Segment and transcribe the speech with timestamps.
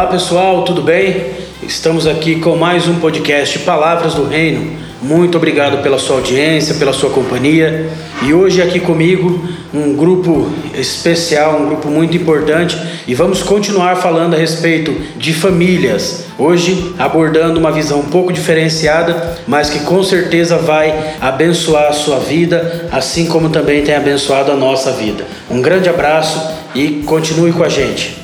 [0.00, 1.26] Olá pessoal, tudo bem?
[1.62, 4.78] Estamos aqui com mais um podcast Palavras do Reino.
[5.02, 7.90] Muito obrigado pela sua audiência, pela sua companhia.
[8.22, 14.32] E hoje aqui comigo um grupo especial, um grupo muito importante, e vamos continuar falando
[14.32, 16.24] a respeito de famílias.
[16.38, 22.18] Hoje abordando uma visão um pouco diferenciada, mas que com certeza vai abençoar a sua
[22.18, 25.26] vida, assim como também tem abençoado a nossa vida.
[25.50, 26.40] Um grande abraço
[26.74, 28.19] e continue com a gente.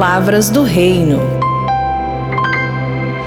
[0.00, 1.20] Palavras do Reino.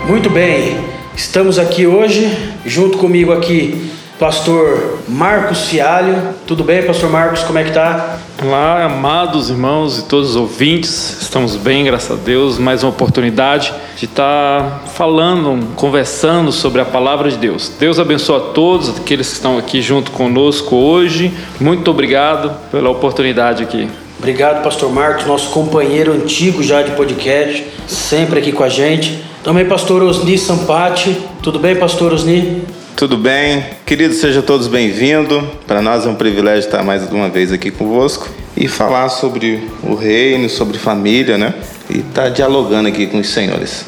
[0.07, 0.75] Muito bem,
[1.15, 6.33] estamos aqui hoje, junto comigo aqui, pastor Marcos Fialho.
[6.47, 7.43] Tudo bem, pastor Marcos?
[7.43, 8.17] Como é que tá?
[8.43, 11.21] Olá, amados irmãos e todos os ouvintes.
[11.21, 12.57] Estamos bem, graças a Deus.
[12.57, 17.71] Mais uma oportunidade de estar falando, conversando sobre a palavra de Deus.
[17.79, 21.31] Deus abençoe a todos aqueles que estão aqui junto conosco hoje.
[21.59, 23.87] Muito obrigado pela oportunidade aqui.
[24.23, 29.21] Obrigado, pastor Marcos, nosso companheiro antigo já de podcast, sempre aqui com a gente.
[29.43, 31.17] Também pastor Osni Sampati.
[31.41, 32.61] Tudo bem, pastor Osni?
[32.95, 33.65] Tudo bem?
[33.85, 35.43] Queridos, sejam todos bem-vindos.
[35.67, 39.93] Para nós é um privilégio estar mais uma vez aqui convosco e falar sobre o
[39.93, 41.53] reino, sobre família, né?
[41.89, 43.85] E estar dialogando aqui com os senhores.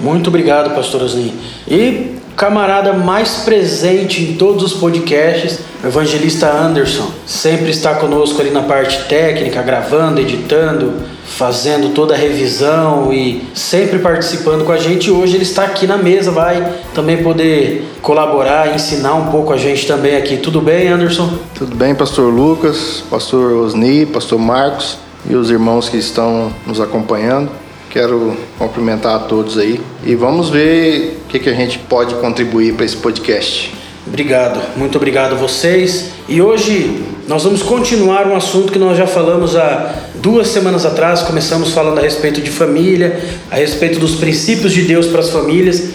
[0.00, 1.32] Muito obrigado, pastor Osni.
[1.68, 8.50] E camarada mais presente em todos os podcasts, o evangelista Anderson, sempre está conosco ali
[8.50, 10.92] na parte técnica, gravando, editando,
[11.24, 15.10] fazendo toda a revisão e sempre participando com a gente.
[15.10, 19.86] Hoje ele está aqui na mesa, vai também poder colaborar, ensinar um pouco a gente
[19.86, 20.36] também aqui.
[20.36, 21.38] Tudo bem, Anderson?
[21.54, 24.98] Tudo bem, pastor Lucas, pastor Osni, pastor Marcos
[25.28, 27.50] e os irmãos que estão nos acompanhando.
[27.96, 32.74] Quero cumprimentar a todos aí e vamos ver o que, que a gente pode contribuir
[32.74, 33.72] para esse podcast.
[34.06, 36.10] Obrigado, muito obrigado a vocês.
[36.28, 41.22] E hoje nós vamos continuar um assunto que nós já falamos há duas semanas atrás.
[41.22, 43.18] Começamos falando a respeito de família,
[43.50, 45.92] a respeito dos princípios de Deus para as famílias.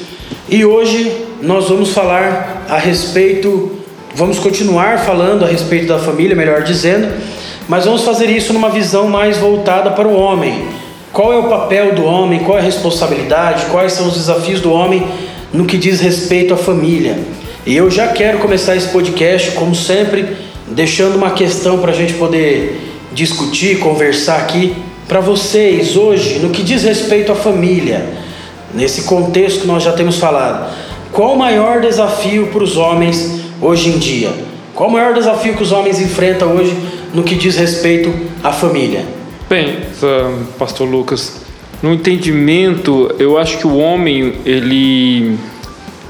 [0.50, 3.74] E hoje nós vamos falar a respeito,
[4.16, 7.14] vamos continuar falando a respeito da família, melhor dizendo,
[7.70, 10.81] mas vamos fazer isso numa visão mais voltada para o homem
[11.14, 12.40] qual é o papel do homem?
[12.40, 13.66] Qual é a responsabilidade?
[13.66, 15.06] Quais são os desafios do homem
[15.52, 17.20] no que diz respeito à família?
[17.66, 22.14] E eu já quero começar esse podcast, como sempre, deixando uma questão para a gente
[22.14, 22.80] poder
[23.12, 24.74] discutir, conversar aqui.
[25.06, 28.06] Para vocês, hoje, no que diz respeito à família,
[28.74, 30.74] nesse contexto que nós já temos falado,
[31.12, 34.30] qual o maior desafio para os homens hoje em dia?
[34.74, 36.74] Qual o maior desafio que os homens enfrentam hoje
[37.14, 39.21] no que diz respeito à família?
[39.52, 39.80] Bem,
[40.58, 41.42] Pastor Lucas,
[41.84, 45.38] no entendimento, eu acho que o homem, ele,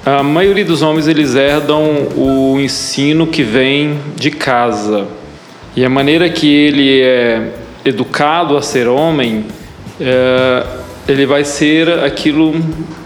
[0.06, 5.08] a maioria dos homens, eles herdam o ensino que vem de casa
[5.76, 7.54] e a maneira que ele é
[7.84, 9.48] educado a ser homem,
[10.00, 10.64] é,
[11.08, 12.54] ele vai ser aquilo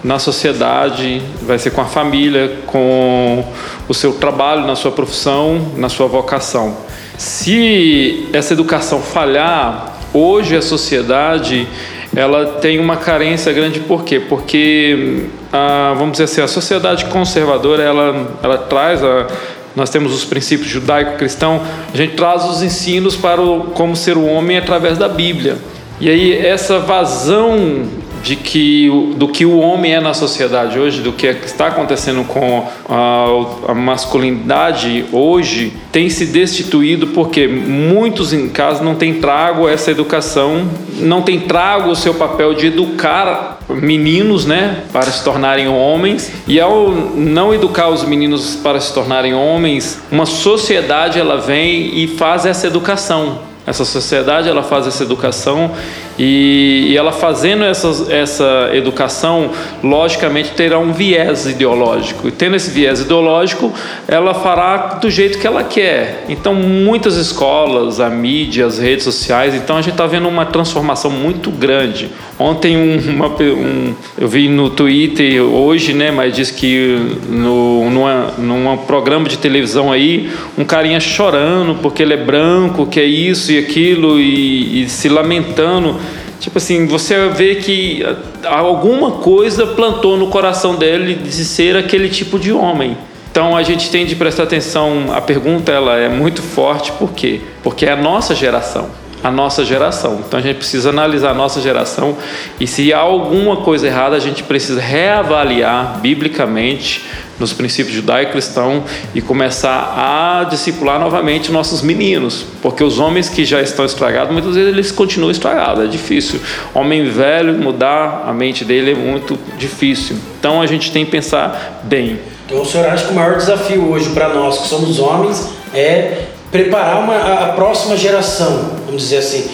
[0.03, 3.41] na sociedade, vai ser com a família, com
[3.87, 6.75] o seu trabalho, na sua profissão, na sua vocação.
[7.17, 11.67] Se essa educação falhar, Hoje a sociedade
[12.15, 14.17] ela tem uma carência grande por quê?
[14.17, 19.27] Porque a, vamos dizer assim, a sociedade conservadora ela, ela traz a,
[19.75, 21.61] nós temos os princípios judaico-cristão,
[21.93, 25.57] a gente traz os ensinos para o, como ser o homem através da Bíblia.
[25.99, 27.83] E aí essa vazão
[28.25, 32.67] de que do que o homem é na sociedade hoje, do que está acontecendo com
[32.89, 39.91] a, a masculinidade hoje, tem se destituído porque muitos em casa não têm trago essa
[39.91, 46.31] educação, não têm trago o seu papel de educar meninos, né, para se tornarem homens.
[46.47, 52.07] E ao não educar os meninos para se tornarem homens, uma sociedade ela vem e
[52.07, 53.39] faz essa educação.
[53.67, 55.71] Essa sociedade ela faz essa educação
[56.17, 59.51] e, e, ela fazendo essa, essa educação,
[59.83, 62.27] logicamente terá um viés ideológico.
[62.27, 63.73] E tendo esse viés ideológico,
[64.07, 66.25] ela fará do jeito que ela quer.
[66.29, 71.11] Então, muitas escolas, a mídia, as redes sociais, então a gente está vendo uma transformação
[71.11, 72.09] muito grande.
[72.37, 77.89] Ontem, um, uma, um, eu vi no Twitter hoje, né, mas diz que no,
[78.37, 83.51] num programa de televisão aí, um carinha chorando porque ele é branco, que é isso
[83.51, 85.97] e aquilo, e, e se lamentando
[86.39, 88.03] Tipo assim, você vê que
[88.45, 92.97] alguma coisa plantou no coração dele de ser aquele tipo de homem.
[93.31, 95.13] Então a gente tem de prestar atenção.
[95.13, 97.41] A pergunta ela é muito forte, por quê?
[97.63, 98.89] Porque é a nossa geração.
[99.23, 100.21] A nossa geração.
[100.25, 102.17] Então a gente precisa analisar a nossa geração
[102.59, 107.05] e se há alguma coisa errada, a gente precisa reavaliar biblicamente
[107.39, 108.83] nos princípios judaico-cristão
[109.13, 114.55] e começar a discipular novamente nossos meninos, porque os homens que já estão estragados, muitas
[114.55, 116.39] vezes eles continuam estragados, é difícil.
[116.73, 120.17] Homem velho, mudar a mente dele é muito difícil.
[120.39, 122.19] Então a gente tem que pensar bem.
[122.45, 126.34] Então o senhor acha que o maior desafio hoje para nós que somos homens é
[126.55, 129.49] preparar uma, a, a próxima geração, vamos dizer assim,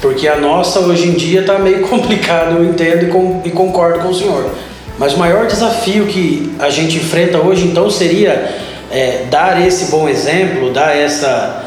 [0.00, 3.98] porque a nossa hoje em dia está meio complicado, eu entendo e, com, e concordo
[3.98, 4.48] com o senhor.
[4.96, 8.54] Mas o maior desafio que a gente enfrenta hoje, então, seria
[8.92, 11.64] é, dar esse bom exemplo, dar essa.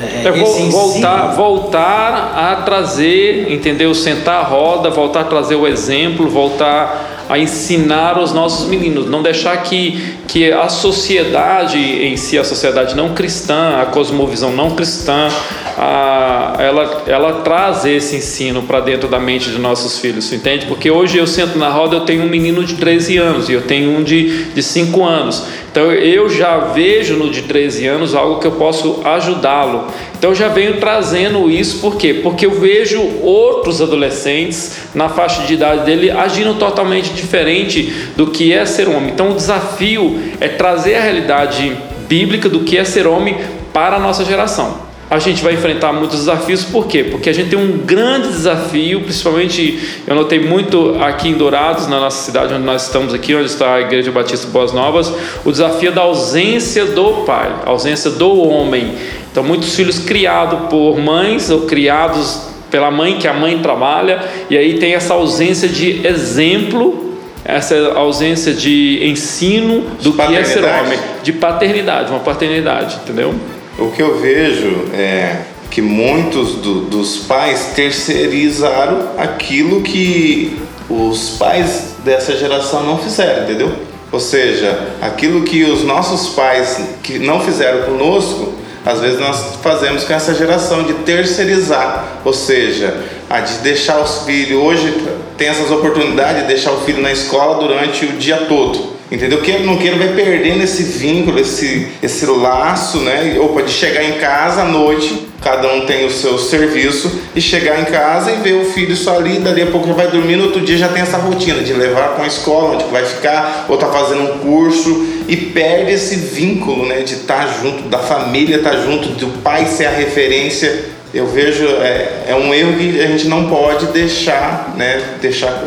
[0.00, 0.32] É, é
[0.70, 3.94] voltar, voltar a trazer, entendeu?
[3.94, 9.22] Sentar a roda, voltar a trazer o exemplo, voltar a ensinar os nossos meninos, não
[9.22, 15.28] deixar que, que a sociedade em si, a sociedade não cristã, a cosmovisão não cristã,
[15.76, 20.66] a, ela, ela traz esse ensino para dentro da mente de nossos filhos, entende?
[20.66, 23.62] Porque hoje eu sento na roda, eu tenho um menino de 13 anos e eu
[23.62, 25.44] tenho um de, de 5 anos.
[25.70, 29.86] Então eu já vejo no de 13 anos algo que eu posso ajudá-lo.
[30.22, 32.20] Então eu já venho trazendo isso, por quê?
[32.22, 38.52] Porque eu vejo outros adolescentes na faixa de idade dele agindo totalmente diferente do que
[38.52, 39.10] é ser homem.
[39.10, 41.76] Então o desafio é trazer a realidade
[42.06, 43.36] bíblica do que é ser homem
[43.72, 44.81] para a nossa geração
[45.12, 47.04] a gente vai enfrentar muitos desafios, por quê?
[47.04, 52.00] Porque a gente tem um grande desafio, principalmente eu notei muito aqui em Dourados, na
[52.00, 55.12] nossa cidade onde nós estamos aqui, onde está a Igreja Batista Boas Novas,
[55.44, 58.94] o desafio da ausência do pai, ausência do homem.
[59.30, 64.18] Então, muitos filhos criados por mães ou criados pela mãe, que a mãe trabalha,
[64.48, 67.12] e aí tem essa ausência de exemplo
[67.44, 73.34] essa ausência de ensino do que é ser homem, de paternidade, uma paternidade, entendeu?
[73.78, 80.58] O que eu vejo é que muitos do, dos pais terceirizaram aquilo que
[80.88, 83.72] os pais dessa geração não fizeram, entendeu?
[84.10, 88.52] Ou seja, aquilo que os nossos pais que não fizeram conosco,
[88.84, 92.94] às vezes nós fazemos com essa geração de terceirizar, ou seja,
[93.30, 94.94] a de deixar os filhos hoje
[95.38, 98.92] tem essas oportunidades de deixar o filho na escola durante o dia todo.
[99.12, 99.42] Entendeu?
[99.42, 103.36] Queira não queira, vai perdendo esse vínculo, esse, esse laço, né?
[103.38, 107.78] Opa, de chegar em casa à noite, cada um tem o seu serviço, e chegar
[107.78, 110.44] em casa e ver o filho só ali, dali a pouco já vai dormir, no
[110.44, 113.76] outro dia já tem essa rotina de levar para a escola, onde vai ficar, ou
[113.76, 117.02] tá fazendo um curso, e perde esse vínculo, né?
[117.02, 121.26] De estar tá junto, da família estar tá junto, do pai ser a referência eu
[121.26, 125.62] vejo é, é um erro que a gente não pode deixar, né, deixar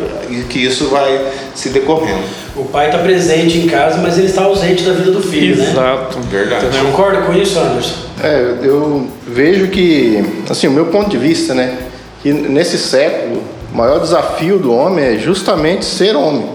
[0.50, 1.24] que isso vai
[1.56, 2.22] se decorrendo.
[2.54, 5.80] O pai está presente em casa, mas ele está ausente da vida do filho, Exato.
[5.80, 5.92] né?
[5.92, 6.66] Exato, verdade.
[6.66, 7.94] Você concorda com isso, Anderson?
[8.22, 11.78] É, eu vejo que, assim, o meu ponto de vista, né,
[12.22, 13.42] que nesse século
[13.72, 16.48] o maior desafio do homem é justamente ser homem,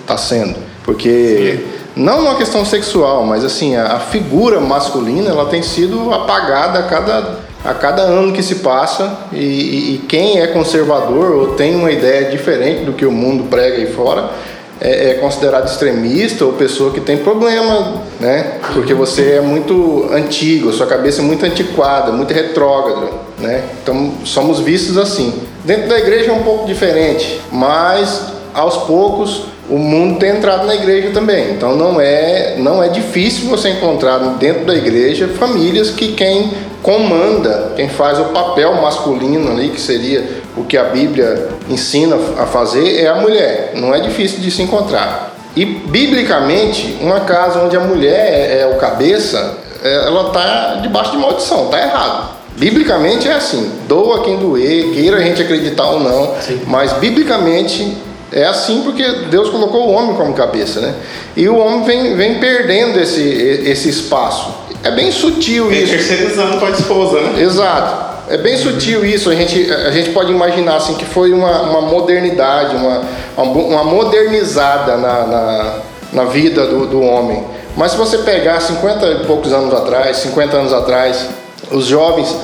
[0.00, 0.18] está uhum.
[0.18, 2.02] sendo, porque Sim.
[2.02, 6.82] não uma questão sexual, mas assim a, a figura masculina ela tem sido apagada a
[6.84, 11.92] cada a cada ano que se passa e, e, quem é conservador ou tem uma
[11.92, 14.30] ideia diferente do que o mundo prega aí fora
[14.80, 18.58] é, é, considerado extremista ou pessoa que tem problema, né?
[18.74, 23.62] Porque você é muito antigo, sua cabeça é muito antiquada, muito retrógrada, né?
[23.80, 25.40] Então somos vistos assim.
[25.64, 30.74] Dentro da igreja é um pouco diferente, mas aos poucos o mundo tem entrado na
[30.74, 31.52] igreja também.
[31.52, 36.50] Então não é não é difícil você encontrar dentro da igreja famílias que quem
[36.82, 42.44] comanda, quem faz o papel masculino ali, que seria o que a Bíblia ensina a
[42.44, 43.72] fazer, é a mulher.
[43.74, 45.34] Não é difícil de se encontrar.
[45.56, 51.12] E biblicamente, uma casa onde a mulher é, é o cabeça, é, ela está debaixo
[51.12, 52.42] de maldição, está errado.
[52.58, 56.60] Biblicamente é assim, doa quem doer, queira a gente acreditar ou não, Sim.
[56.66, 57.96] mas biblicamente
[58.32, 60.94] é assim porque Deus colocou o homem como cabeça, né?
[61.36, 64.54] E o homem vem, vem perdendo esse, esse espaço.
[64.82, 65.92] É bem sutil vem isso.
[65.92, 67.42] terceirizando para a esposa, né?
[67.42, 68.12] Exato.
[68.28, 69.30] É bem sutil isso.
[69.30, 73.02] A gente, a gente pode imaginar assim que foi uma, uma modernidade, uma,
[73.36, 75.74] uma modernizada na, na,
[76.12, 77.44] na vida do, do homem.
[77.76, 81.28] Mas se você pegar 50 e poucos anos atrás, 50 anos atrás,
[81.70, 82.34] os jovens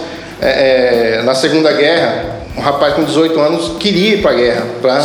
[0.41, 4.67] é, é, na Segunda Guerra, um rapaz com 18 anos queria ir para a guerra,
[4.81, 5.01] para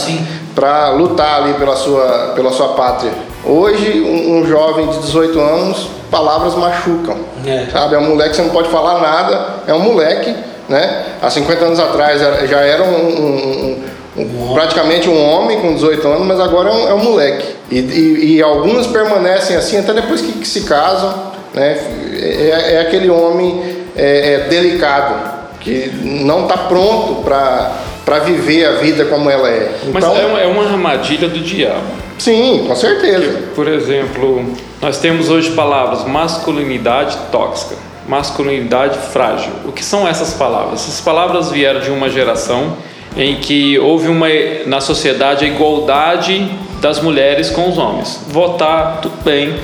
[0.96, 3.12] lutar ali pela sua, pela sua pátria.
[3.46, 7.18] Hoje, um, um jovem de 18 anos palavras machucam.
[7.46, 7.68] É.
[7.72, 7.96] Sabe?
[7.96, 10.34] É um moleque que você não pode falar nada, é um moleque,
[10.70, 11.06] né?
[11.22, 13.84] Há 50 anos atrás já era um, um,
[14.18, 17.56] um, praticamente um homem com 18 anos, mas agora é um, é moleque.
[17.72, 21.14] E, e, e, alguns permanecem assim até depois que, que se casam,
[21.54, 21.80] né?
[22.16, 27.72] É, é aquele homem é, é delicado que não está pronto para
[28.20, 29.80] viver a vida como ela é.
[29.94, 31.84] Mas Então, é uma, é uma armadilha do diabo.
[32.20, 33.42] sim, com certeza.
[33.56, 34.46] Por exemplo,
[34.82, 37.76] nós temos hoje palavras masculinidade tóxica,
[38.08, 39.52] masculinidade frágil.
[39.66, 40.82] O que são essas palavras?
[40.82, 42.76] Essas palavras vieram de uma geração
[43.16, 44.28] em que houve uma
[44.66, 46.50] na sociedade a igualdade
[46.82, 48.20] das mulheres com os homens.
[48.28, 49.56] Votar, tudo bem,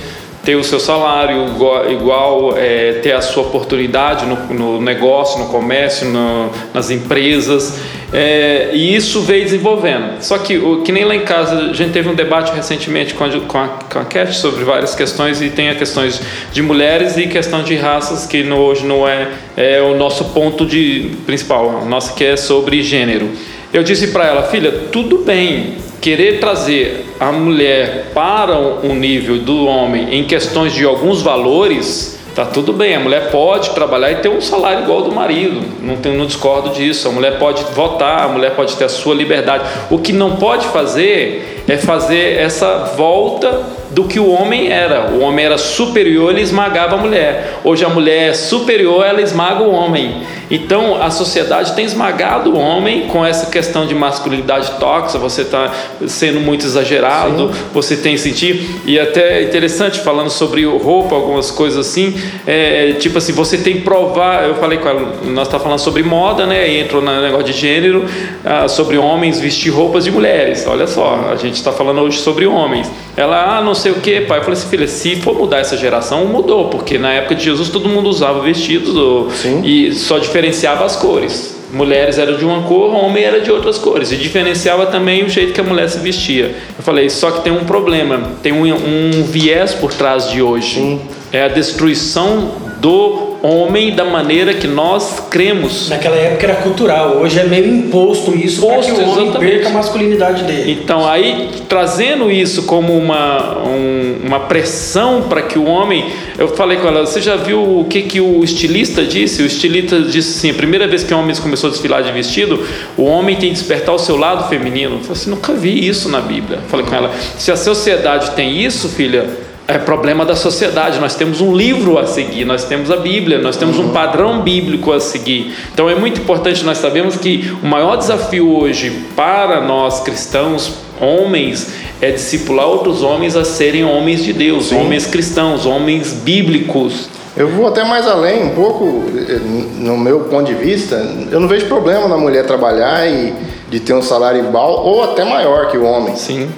[0.43, 1.48] ter o seu salário
[1.89, 7.79] igual, é, ter a sua oportunidade no, no negócio, no comércio, no, nas empresas.
[8.12, 10.22] É, e isso veio desenvolvendo.
[10.22, 13.24] Só que, o, que nem lá em casa, a gente teve um debate recentemente com
[13.24, 17.17] a, com a, com a Cat sobre várias questões, e tem a questões de mulheres
[17.17, 21.81] e questão de raças, que no, hoje não é, é o nosso ponto de, principal,
[21.84, 23.29] o nosso que é sobre gênero.
[23.72, 29.65] Eu disse para ela, filha, tudo bem querer trazer a mulher para um nível do
[29.65, 32.96] homem em questões de alguns valores, tá tudo bem.
[32.96, 35.62] A mulher pode trabalhar e ter um salário igual ao do marido.
[35.82, 37.08] Não, tem, não discordo disso.
[37.08, 39.63] A mulher pode votar, a mulher pode ter a sua liberdade.
[39.89, 45.12] O que não pode fazer é fazer essa volta do que o homem era.
[45.12, 47.60] O homem era superior, ele esmagava a mulher.
[47.63, 50.24] Hoje a mulher é superior, ela esmaga o homem.
[50.51, 55.19] Então a sociedade tem esmagado o homem com essa questão de masculinidade tóxica.
[55.19, 55.72] Você está
[56.08, 62.19] sendo muito exagerado, você tem sentir e até interessante falando sobre roupa, algumas coisas assim.
[62.46, 64.48] É, tipo assim, você tem que provar.
[64.48, 66.69] Eu falei com ela, nós está falando sobre moda, né?
[66.69, 68.05] E entrou no negócio de gênero,
[68.43, 70.65] ah, sobre homens vestir roupas de mulheres.
[70.67, 72.89] Olha só, a gente está falando hoje sobre homens.
[73.20, 74.40] Ela, ah, não sei o que, pai.
[74.40, 77.68] Eu falei assim, filha, se for mudar essa geração, mudou, porque na época de Jesus
[77.68, 79.62] todo mundo usava vestidos ou, Sim.
[79.62, 81.60] e só diferenciava as cores.
[81.74, 84.14] Mulheres eram de uma cor, homem era de outras cores.
[84.14, 86.56] E diferenciava também o jeito que a mulher se vestia.
[86.78, 90.98] Eu falei, só que tem um problema, tem um, um viés por trás de hoje.
[91.34, 95.89] É a destruição do homem da maneira que nós cremos.
[95.89, 99.51] Naquela época era cultural, hoje é meio imposto isso para que Imposto, o homem exatamente.
[99.51, 100.72] perca a masculinidade dele.
[100.81, 106.05] Então, aí, trazendo isso como uma, um- uma pressão para que o homem.
[106.38, 109.41] Eu falei com ela, você já viu o que, que o estilista disse?
[109.41, 112.63] O estilista disse assim: a primeira vez que o homem começou a desfilar de vestido,
[112.98, 114.96] o homem tem que despertar o seu lado feminino.
[114.96, 116.60] Eu falei assim: nunca vi isso na Bíblia.
[116.63, 119.49] Eu falei com ela: se a sociedade tem isso, filha.
[119.70, 121.00] É problema da sociedade.
[121.00, 124.92] Nós temos um livro a seguir, nós temos a Bíblia, nós temos um padrão bíblico
[124.92, 125.56] a seguir.
[125.72, 131.72] Então é muito importante nós sabemos que o maior desafio hoje para nós cristãos, homens,
[132.02, 137.08] é discipular outros homens a serem homens de Deus, homens cristãos, homens bíblicos.
[137.38, 139.40] Eu vou até mais além, um pouco, eh,
[139.78, 140.96] no meu ponto de vista,
[141.32, 143.36] eu não vejo problema na mulher trabalhar e
[143.70, 146.16] de ter um salário igual ou até maior que o homem.
[146.16, 146.50] Sim.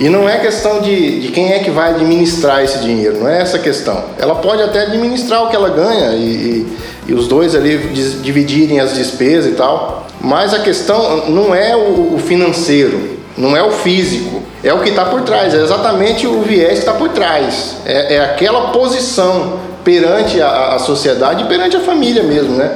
[0.00, 3.40] E não é questão de, de quem é que vai administrar esse dinheiro, não é
[3.40, 4.02] essa questão.
[4.18, 6.78] Ela pode até administrar o que ela ganha e, e,
[7.08, 7.78] e os dois ali
[8.22, 10.06] dividirem as despesas e tal.
[10.20, 14.88] Mas a questão não é o, o financeiro, não é o físico, é o que
[14.88, 17.76] está por trás, é exatamente o viés que está por trás.
[17.84, 22.72] É, é aquela posição perante a, a sociedade e perante a família mesmo, né?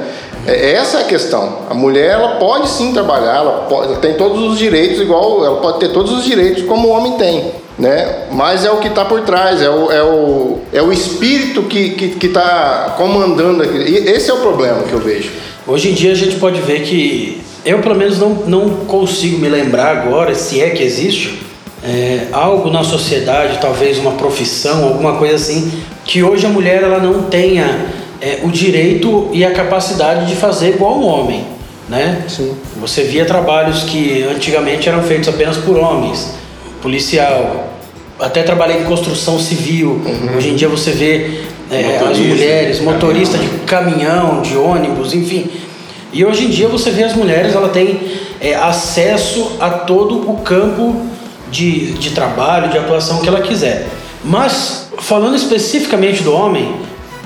[0.49, 1.59] É, essa é a questão.
[1.69, 5.57] A mulher ela pode sim trabalhar, ela, pode, ela tem todos os direitos igual, ela
[5.57, 8.25] pode ter todos os direitos como o homem tem, né?
[8.31, 11.79] Mas é o que está por trás, é o, é o, é o espírito que
[11.79, 13.83] está que, que tá comandando aquilo.
[13.83, 15.29] E esse é o problema que eu vejo.
[15.67, 19.49] Hoje em dia a gente pode ver que eu pelo menos não, não consigo me
[19.49, 21.39] lembrar agora, se é que existe,
[21.83, 25.71] é, algo na sociedade, talvez uma profissão, alguma coisa assim,
[26.03, 30.69] que hoje a mulher ela não tenha é, o direito e a capacidade de fazer
[30.69, 31.45] igual o homem,
[31.87, 32.23] né?
[32.27, 32.55] Sim.
[32.79, 36.33] Você via trabalhos que antigamente eram feitos apenas por homens,
[36.81, 37.69] policial,
[38.19, 40.01] até trabalhei em construção civil.
[40.35, 45.49] Hoje em dia você vê é, as mulheres, motorista de caminhão, de ônibus, enfim.
[46.11, 47.99] E hoje em dia você vê as mulheres, ela tem
[48.41, 51.05] é, acesso a todo o campo
[51.51, 53.87] de, de trabalho, de atuação que ela quiser.
[54.23, 56.75] Mas, falando especificamente do homem,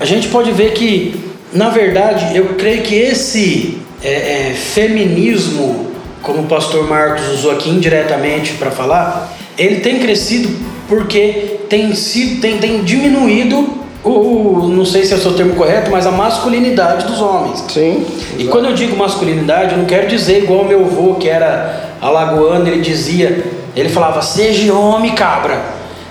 [0.04, 1.16] a gente pode ver que,
[1.54, 5.92] na verdade, eu creio que esse é, é, feminismo,
[6.22, 10.50] como o pastor Marcos usou aqui indiretamente para falar, ele tem crescido
[10.90, 15.90] porque tem, sido, tem, tem diminuído o, não sei se é o seu termo correto,
[15.90, 17.64] mas a masculinidade dos homens.
[17.70, 18.06] Sim.
[18.38, 22.68] E quando eu digo masculinidade, eu não quero dizer igual meu avô, que era alagoano,
[22.68, 23.42] ele dizia,
[23.74, 25.62] ele falava, seja homem, cabra.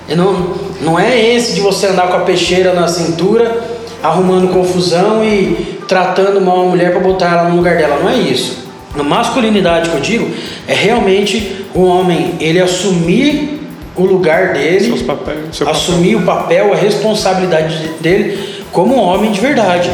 [0.08, 3.71] E não, não é esse de você andar com a peixeira na cintura,
[4.02, 8.00] arrumando confusão e tratando mal a mulher para botar ela no lugar dela.
[8.02, 8.62] Não é isso.
[8.98, 10.30] A masculinidade que eu digo
[10.66, 13.60] é realmente o homem, ele assumir
[13.96, 19.90] o lugar dele, papéis, assumir o papel, a responsabilidade dele como homem de verdade.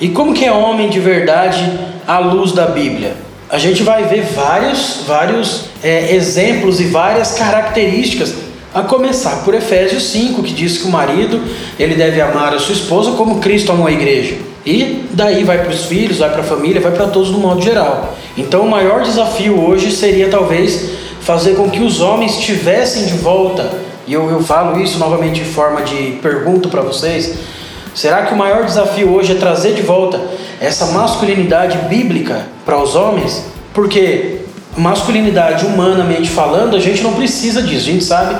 [0.00, 3.14] E como que é homem de verdade à luz da Bíblia?
[3.48, 8.34] A gente vai ver vários, vários é, exemplos e várias características
[8.72, 11.40] a começar por Efésios 5, que diz que o marido
[11.78, 14.36] ele deve amar a sua esposa como Cristo amou a igreja.
[14.64, 17.60] E daí vai para os filhos, vai para a família, vai para todos no modo
[17.62, 18.14] geral.
[18.36, 23.70] Então o maior desafio hoje seria talvez fazer com que os homens tivessem de volta,
[24.06, 27.34] e eu, eu falo isso novamente em forma de pergunta para vocês,
[27.94, 30.20] será que o maior desafio hoje é trazer de volta
[30.60, 33.44] essa masculinidade bíblica para os homens?
[33.74, 34.40] Porque
[34.76, 37.88] masculinidade humanamente falando, a gente não precisa disso.
[37.88, 38.36] A gente sabe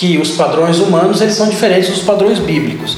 [0.00, 2.96] que os padrões humanos eles são diferentes dos padrões bíblicos.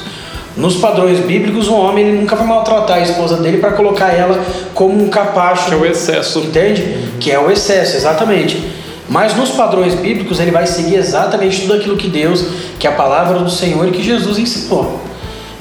[0.57, 4.41] Nos padrões bíblicos, um homem ele nunca vai maltratar a esposa dele para colocar ela
[4.73, 5.67] como um capacho.
[5.67, 6.39] Que é o excesso.
[6.39, 7.11] Entende?
[7.19, 8.71] Que é o excesso, exatamente.
[9.09, 12.45] Mas nos padrões bíblicos, ele vai seguir exatamente tudo aquilo que Deus,
[12.79, 15.01] que é a palavra do Senhor e que Jesus ensinou.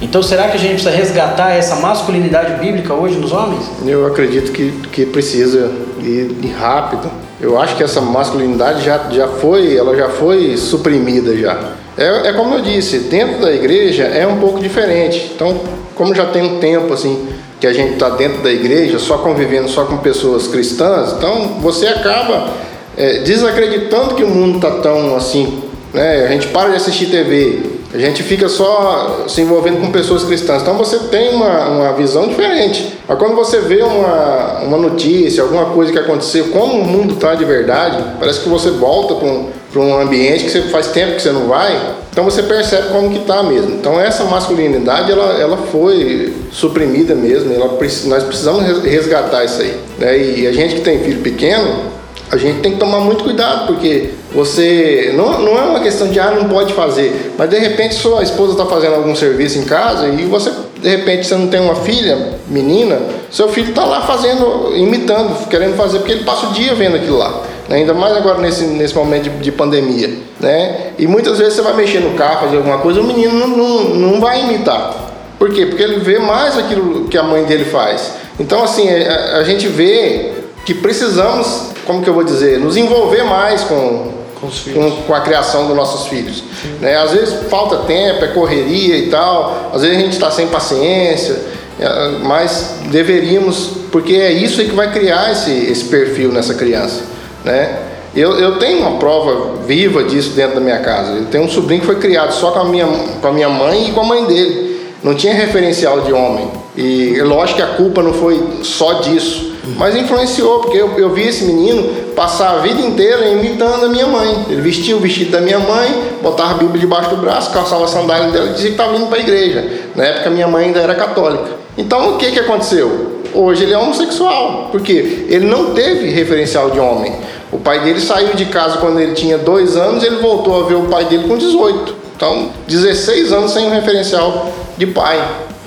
[0.02, 3.64] Então, será que a gente precisa resgatar essa masculinidade bíblica hoje nos homens?
[3.86, 7.10] Eu acredito que, que precisa ir, ir rápido.
[7.40, 11.74] Eu acho que essa masculinidade já, já foi, ela já foi suprimida já.
[11.98, 15.32] É, é como eu disse, dentro da igreja é um pouco diferente.
[15.36, 15.62] Então,
[15.96, 17.28] como já tem um tempo assim
[17.60, 21.86] que a gente está dentro da igreja, só convivendo só com pessoas cristãs, então você
[21.86, 22.50] acaba
[22.98, 25.62] é, desacreditando que o mundo está tão assim.
[25.94, 26.26] Né?
[26.26, 30.62] A gente para de assistir TV, a gente fica só se envolvendo com pessoas cristãs.
[30.62, 32.98] Então você tem uma, uma visão diferente.
[33.08, 37.36] Mas quando você vê uma, uma notícia, alguma coisa que aconteceu, como o mundo está
[37.36, 41.22] de verdade, parece que você volta para um, um ambiente que você faz tempo que
[41.22, 41.96] você não vai.
[42.12, 43.72] Então você percebe como que está mesmo.
[43.72, 47.54] Então essa masculinidade ela, ela foi suprimida mesmo.
[47.54, 49.78] Ela, nós precisamos resgatar isso aí.
[50.00, 50.18] Né?
[50.18, 52.01] E a gente que tem filho pequeno,
[52.32, 55.14] a gente tem que tomar muito cuidado, porque você.
[55.18, 58.54] Não, não é uma questão de, ah, não pode fazer, mas de repente sua esposa
[58.54, 60.50] está fazendo algum serviço em casa e você,
[60.82, 65.76] de repente, você não tem uma filha, menina, seu filho está lá fazendo, imitando, querendo
[65.76, 67.44] fazer, porque ele passa o dia vendo aquilo lá.
[67.68, 67.78] Né?
[67.78, 70.10] Ainda mais agora nesse, nesse momento de, de, pandemia.
[70.40, 70.92] Né?
[70.98, 73.84] E muitas vezes você vai mexer no carro, fazer alguma coisa, o menino não, não,
[73.96, 75.10] não vai imitar.
[75.38, 75.66] Por quê?
[75.66, 78.14] Porque ele vê mais aquilo que a mãe dele faz.
[78.40, 80.32] Então, assim, a, a gente vê
[80.66, 85.22] que precisamos, como que eu vou dizer, nos envolver mais com, com, com, com a
[85.22, 86.44] criação dos nossos filhos.
[86.80, 86.96] Né?
[86.96, 91.40] Às vezes falta tempo, é correria e tal, às vezes a gente está sem paciência,
[91.80, 97.02] é, mas deveríamos, porque é isso que vai criar esse, esse perfil nessa criança.
[97.44, 97.88] Né?
[98.16, 101.14] Eu, eu tenho uma prova viva disso dentro da minha casa.
[101.14, 103.90] Eu tenho um sobrinho que foi criado só com a minha, com a minha mãe
[103.90, 104.82] e com a mãe dele.
[105.02, 106.52] Não tinha referencial de homem.
[106.78, 111.28] E lógico que a culpa não foi só disso mas influenciou, porque eu, eu vi
[111.28, 114.46] esse menino passar a vida inteira imitando a minha mãe.
[114.50, 117.88] Ele vestia o vestido da minha mãe, botava a Bíblia debaixo do braço, calçava a
[117.88, 119.64] sandália dela e dizia que estava indo para a igreja.
[119.96, 121.52] Na época minha mãe ainda era católica.
[121.78, 123.22] Então o que, que aconteceu?
[123.34, 127.14] Hoje ele é homossexual, porque ele não teve referencial de homem.
[127.52, 130.76] O pai dele saiu de casa quando ele tinha dois anos, ele voltou a ver
[130.76, 132.02] o pai dele com 18.
[132.16, 135.20] Então, 16 anos sem um referencial de pai.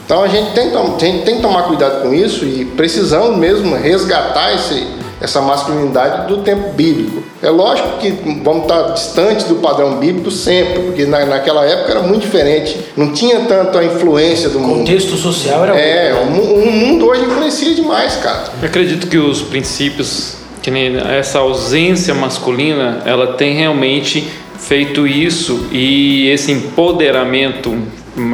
[0.04, 3.74] Então a gente tem, a gente tem que tomar cuidado com isso e precisamos mesmo
[3.74, 4.86] resgatar esse,
[5.20, 7.22] essa masculinidade do tempo bíblico.
[7.42, 8.10] É lógico que
[8.42, 13.12] vamos estar distante do padrão bíblico sempre, porque na, naquela época era muito diferente, não
[13.12, 14.74] tinha tanto a influência do mundo.
[14.74, 18.44] O contexto social era É, muito, o, o mundo hoje influencia demais, cara.
[18.60, 25.66] Eu acredito que os princípios, que nem essa ausência masculina, ela tem realmente feito isso
[25.72, 27.76] e esse empoderamento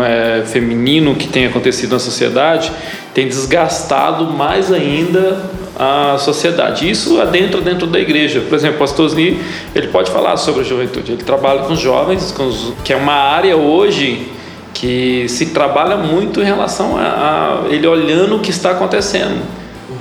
[0.02, 2.70] é, feminino que tem acontecido na sociedade
[3.14, 5.42] tem desgastado mais ainda
[5.78, 6.88] a sociedade.
[6.88, 8.40] Isso adentra dentro da igreja.
[8.48, 9.40] Por exemplo, o pastor Osni,
[9.74, 11.12] ele pode falar sobre a juventude.
[11.12, 14.28] Ele trabalha com jovens, com os, que é uma área hoje
[14.72, 19.42] que se trabalha muito em relação a, a ele olhando o que está acontecendo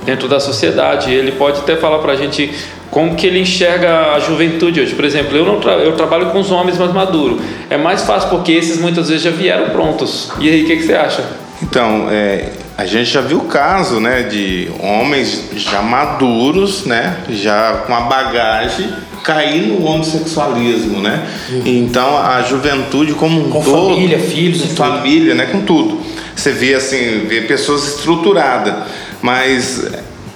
[0.04, 1.12] dentro da sociedade.
[1.12, 2.52] Ele pode até falar para a gente
[2.90, 4.94] como que ele enxerga a juventude hoje.
[4.94, 7.40] Por exemplo, eu, não tra eu trabalho com os homens mais maduros.
[7.70, 10.30] É mais fácil porque esses muitas vezes já vieram prontos.
[10.40, 11.24] E aí, o que, que, você acha?
[11.62, 17.84] Então, é, a gente já viu o caso né, de homens já maduros, né, já
[17.86, 18.88] com a bagagem,
[19.22, 21.22] cair no homossexualismo, né?
[21.50, 21.62] Uhum.
[21.66, 23.94] Então, a juventude como um com todo...
[23.94, 26.00] família, filhos com família, né, com tudo.
[26.34, 28.74] Você vê assim, vê pessoas estruturadas,
[29.20, 29.84] mas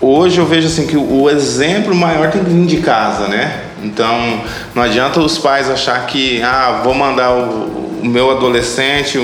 [0.04, 3.62] hoje eu vejo assim que o exemplo maior tem que vir de casa, né?
[3.82, 4.40] Então
[4.74, 9.18] não adianta os pais achar que ah vou mandar o, o meu adolescente,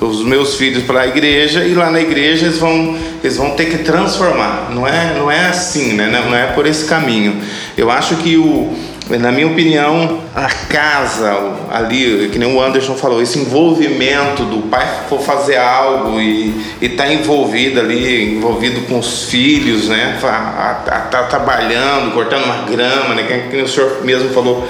[0.00, 3.66] os meus filhos para a igreja e lá na igreja eles vão eles vão ter
[3.66, 4.70] que transformar.
[4.70, 6.08] Não é não é assim, né?
[6.08, 7.40] Não é por esse caminho.
[7.76, 8.74] Eu acho que o
[9.10, 11.36] na minha opinião, a casa
[11.70, 17.04] ali, que nem o Anderson falou, esse envolvimento do pai for fazer algo e estar
[17.04, 20.18] tá envolvido ali, envolvido com os filhos, né?
[20.20, 23.24] Tá, tá trabalhando, cortando uma grama, né?
[23.24, 24.66] Que, que o senhor mesmo falou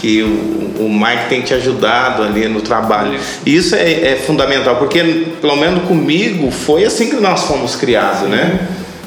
[0.00, 3.18] que o, o Mike tem te ajudado ali no trabalho.
[3.46, 8.58] Isso é, é, fundamental, porque pelo menos comigo foi assim que nós fomos criados, né?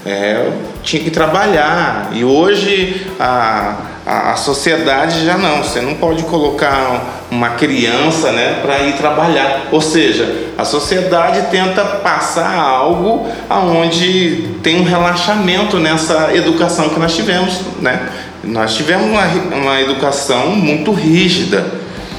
[0.06, 0.54] É, eu
[0.84, 2.10] tinha que trabalhar.
[2.14, 8.60] E hoje a, a, a, sociedade já não, você não pode colocar uma criança né,
[8.62, 9.70] para ir trabalhar.
[9.72, 17.16] Ou seja, a sociedade tenta passar algo aonde tem um relaxamento nessa educação que nós
[17.16, 17.62] tivemos.
[17.80, 18.10] Né?
[18.44, 21.66] Nós tivemos uma, uma educação muito rígida.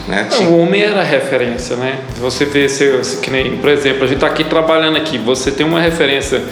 [0.09, 0.29] Né?
[0.49, 1.99] O homem era referência, né?
[2.19, 5.65] Você vê, se, que nem, por exemplo, a gente está aqui trabalhando aqui, você tem
[5.65, 6.43] uma referência,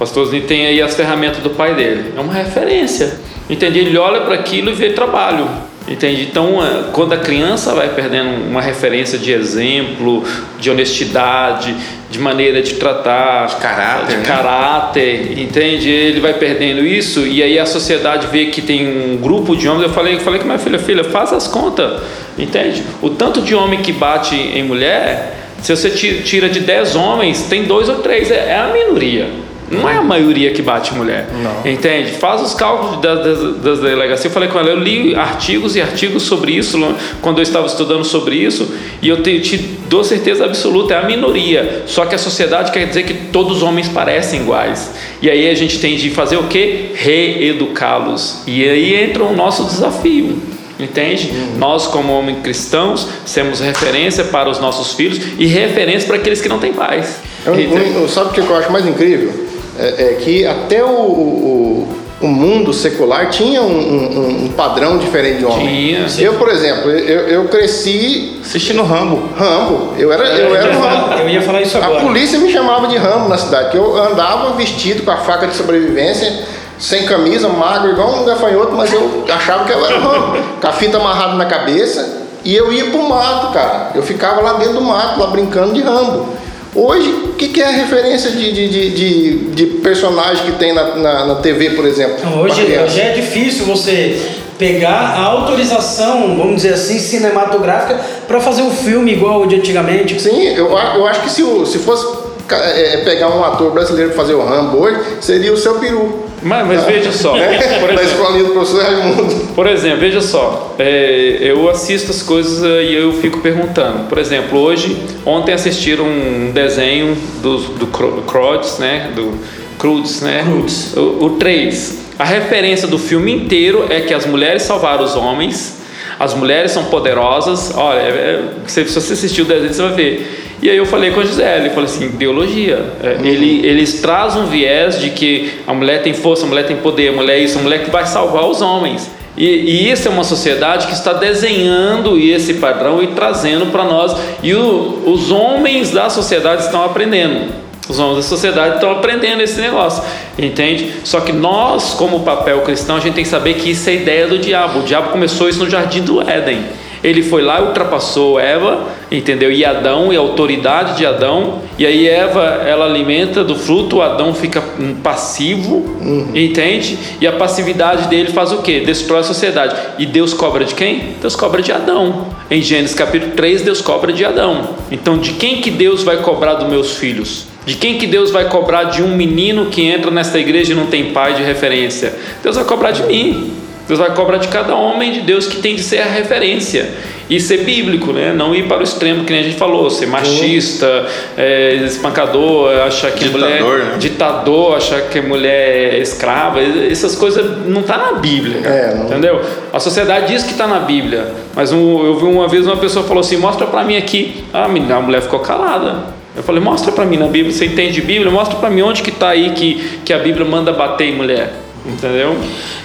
[0.00, 3.18] pastor Zini tem aí as ferramentas do pai dele, é uma referência,
[3.50, 3.80] entende?
[3.80, 5.46] Ele olha para aquilo e vê trabalho,
[5.86, 6.22] entende?
[6.22, 10.24] Então, é, quando a criança vai perdendo uma referência de exemplo,
[10.58, 11.76] de honestidade,
[12.08, 14.22] de maneira de tratar, de caráter, de né?
[14.24, 15.90] caráter, entende?
[15.90, 19.82] Ele vai perdendo isso e aí a sociedade vê que tem um grupo de homens.
[19.82, 22.00] Eu falei, eu falei com minha filha, filha, faz as contas,
[22.38, 22.82] entende?
[23.02, 27.64] O tanto de homem que bate em mulher, se você tira de 10 homens, tem
[27.64, 29.49] dois ou três, é, é a minoria.
[29.70, 31.28] Não é a maioria que bate mulher.
[31.32, 31.70] Não.
[31.70, 32.12] Entende?
[32.12, 34.24] Faz os cálculos das, das, das delegacias.
[34.24, 36.78] Eu falei com ela, eu li artigos e artigos sobre isso
[37.22, 39.56] quando eu estava estudando sobre isso, e eu te, te
[39.88, 41.84] dou certeza absoluta, é a minoria.
[41.86, 44.92] Só que a sociedade quer dizer que todos os homens parecem iguais.
[45.22, 46.90] E aí a gente tem de fazer o que?
[46.94, 48.42] Reeducá-los.
[48.46, 50.38] E aí entra o nosso desafio.
[50.78, 51.30] Entende?
[51.30, 51.58] Uhum.
[51.58, 56.48] Nós, como homens cristãos, somos referência para os nossos filhos e referência para aqueles que
[56.48, 57.20] não têm pais.
[57.44, 59.49] Eu, eu, sabe o que eu acho mais incrível?
[59.78, 61.88] É, é que até o, o,
[62.20, 66.06] o, mundo secular tinha um, um, um, padrão diferente de homem.
[66.06, 66.06] Tinha.
[66.18, 69.30] Eu, por exemplo, eu, eu cresci assistindo Rambo.
[69.36, 69.94] Rambo.
[69.98, 71.14] Eu era, eu, eu era Rambo.
[71.14, 72.00] Eu ia falar isso agora.
[72.00, 75.46] A polícia me chamava de Rambo na cidade, que eu andava vestido com a faca
[75.46, 76.44] de sobrevivência
[76.80, 80.38] sem camisa, magro, igual um gafanhoto, mas eu achava que eu era Rambo.
[80.60, 82.20] com a fita amarrada na cabeça.
[82.42, 83.90] E eu ia pro mato, cara.
[83.94, 86.26] Eu ficava lá dentro do mato, lá brincando de Rambo.
[86.74, 90.94] Hoje, o que, que, é a referência de, de, de, de, personagem que tem na,
[90.94, 92.16] na, na TV, por exemplo?
[92.40, 94.20] Hoje, hoje é difícil você
[94.56, 100.20] pegar a autorização, vamos dizer assim, cinematográfica para fazer um filme igual o de antigamente.
[100.20, 102.06] Sim, eu, eu acho que se, se fosse
[102.50, 106.29] é, pegar um ator brasileiro para fazer o Rambo hoje, seria o seu peru.
[106.42, 107.58] Mas, mas veja só, né?
[107.80, 109.54] por da escolinha do professor Raimundo.
[109.54, 114.08] Por exemplo, veja só, é, eu assisto as coisas e eu fico perguntando.
[114.08, 119.10] Por exemplo, hoje, ontem assistiram um desenho do, do Crudes, né?
[119.14, 119.38] Do
[119.78, 120.42] Crudes, né?
[120.44, 120.96] Crudes.
[120.96, 121.98] O, o 3.
[122.18, 125.80] A referência do filme inteiro é que as mulheres salvaram os homens,
[126.18, 127.72] as mulheres são poderosas.
[127.74, 130.49] Olha, é, se você assistiu o desenho, você vai ver.
[130.62, 132.84] E aí eu falei com a Gisele, falei assim, ideologia.
[133.02, 133.24] É, uhum.
[133.24, 137.08] Ele, eles trazem um viés de que a mulher tem força, a mulher tem poder,
[137.08, 139.10] a mulher é isso, a mulher que vai salvar os homens.
[139.36, 144.14] E, e isso é uma sociedade que está desenhando esse padrão e trazendo para nós.
[144.42, 147.60] E o, os homens da sociedade estão aprendendo.
[147.88, 150.04] Os homens da sociedade estão aprendendo esse negócio,
[150.38, 150.92] entende?
[151.02, 154.28] Só que nós, como papel cristão, a gente tem que saber que isso é ideia
[154.28, 154.80] do diabo.
[154.80, 156.62] O diabo começou isso no jardim do Éden.
[157.02, 159.50] Ele foi lá e ultrapassou Eva, entendeu?
[159.50, 161.62] E Adão e a autoridade de Adão.
[161.78, 164.62] E aí Eva, ela alimenta do fruto, Adão fica
[165.02, 166.30] passivo, uhum.
[166.34, 166.98] entende?
[167.20, 168.80] E a passividade dele faz o quê?
[168.80, 169.74] Destrói a sociedade.
[169.98, 171.14] E Deus cobra de quem?
[171.20, 172.26] Deus cobra de Adão.
[172.50, 174.70] Em Gênesis capítulo 3, Deus cobra de Adão.
[174.90, 177.46] Então, de quem que Deus vai cobrar dos meus filhos?
[177.64, 180.86] De quem que Deus vai cobrar de um menino que entra nesta igreja e não
[180.86, 182.14] tem pai de referência?
[182.42, 183.59] Deus vai cobrar de mim.
[183.90, 186.88] Deus vai cobrar de cada homem de Deus que tem de ser a referência
[187.28, 188.32] e ser bíblico, né?
[188.32, 193.10] Não ir para o extremo que nem a gente falou, ser machista, é, espancador, achar
[193.10, 193.96] que ditador, mulher né?
[193.98, 199.06] ditador, achar que mulher é escrava, essas coisas não tá na Bíblia, é, não...
[199.06, 199.40] entendeu?
[199.72, 201.26] A sociedade diz que está na Bíblia,
[201.56, 204.66] mas um, eu vi uma vez uma pessoa falou assim, mostra para mim aqui, ah,
[204.66, 206.20] a mulher ficou calada.
[206.36, 208.30] Eu falei, mostra para mim na Bíblia, você entende Bíblia?
[208.30, 211.52] Mostra para mim onde que está aí que, que a Bíblia manda bater em mulher.
[211.84, 212.36] Entendeu?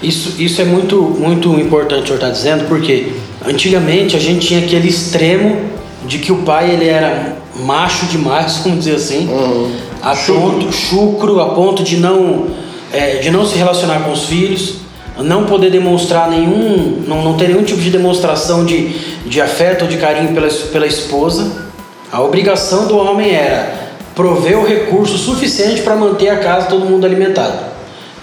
[0.02, 3.12] Isso, isso é muito, muito importante o senhor está dizendo, porque
[3.46, 5.70] antigamente a gente tinha aquele extremo
[6.06, 9.72] de que o pai ele era macho demais, vamos dizer assim, uhum.
[10.02, 12.48] a ponto, chucro, a ponto de não,
[12.94, 14.78] é, de não se relacionar com os filhos,
[15.18, 18.90] não poder demonstrar nenhum, não, não ter nenhum tipo de demonstração de,
[19.26, 21.66] de afeto ou de carinho pela, pela esposa.
[22.12, 27.06] A obrigação do homem era prover o recurso suficiente para manter a casa todo mundo
[27.06, 27.75] alimentado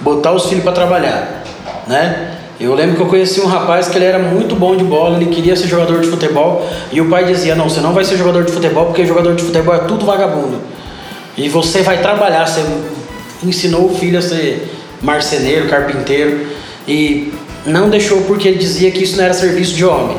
[0.02, 1.44] botar os filhos para trabalhar,
[1.86, 2.38] né?
[2.60, 5.34] Eu lembro que eu conheci um rapaz que ele era muito bom de bola, ele
[5.34, 8.44] queria ser jogador de futebol, e o pai dizia: Não, você não vai ser jogador
[8.44, 10.60] de futebol porque jogador de futebol é tudo vagabundo.
[11.36, 12.46] E você vai trabalhar.
[12.46, 12.64] Você
[13.42, 14.70] ensinou o filho a ser
[15.02, 16.46] marceneiro, carpinteiro,
[16.86, 17.32] e
[17.66, 20.16] não deixou porque ele dizia que isso não era serviço de homem.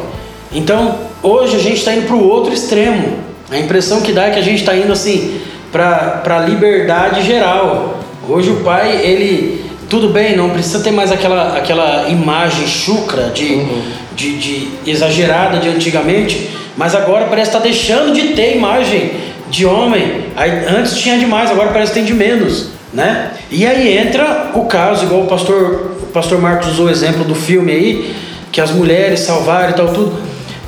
[0.51, 3.19] Então, hoje a gente está indo para o outro extremo.
[3.49, 5.39] A impressão que dá é que a gente está indo assim
[5.71, 7.99] para a liberdade geral.
[8.27, 9.62] Hoje o pai, ele
[9.93, 13.83] tudo bem, não precisa ter mais aquela, aquela imagem chucra de, uhum.
[14.15, 19.11] de, de, exagerada de antigamente, mas agora parece estar tá deixando de ter imagem
[19.51, 20.23] de homem.
[20.35, 23.33] Aí, antes tinha demais, agora parece que tem de menos, né?
[23.51, 27.35] E aí entra o caso, igual o pastor, o pastor Marcos usou o exemplo do
[27.35, 28.15] filme aí,
[28.51, 30.17] que as mulheres salvaram e tal, tudo.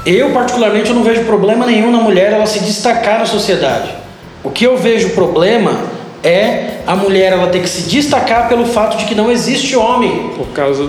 [0.06, 3.90] Eu, particularmente, eu não vejo problema nenhum na mulher ela se destacar na sociedade.
[4.44, 5.80] O que eu vejo problema
[6.26, 10.32] é a mulher ela ter que se destacar pelo fato de que não existe homem.
[10.36, 10.84] Por causa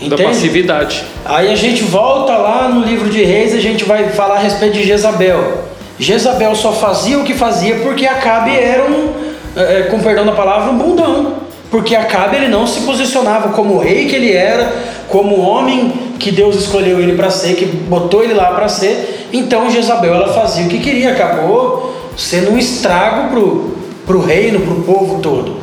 [0.00, 0.22] Entende?
[0.22, 1.04] da passividade.
[1.24, 4.38] Aí a gente volta lá no livro de Reis e a gente vai falar a
[4.38, 5.64] respeito de Jezabel.
[5.98, 9.12] Jezabel só fazia o que fazia porque Acabe era um,
[9.56, 11.36] é, com perdão da palavra, um bundão.
[11.70, 14.74] Porque Acabe ele não se posicionava como o rei que ele era,
[15.08, 19.28] como o homem que Deus escolheu ele para ser, que botou ele lá para ser.
[19.32, 24.60] Então Jezabel ela fazia o que queria, acabou sendo um estrago pro para o reino,
[24.60, 25.56] para o povo todo.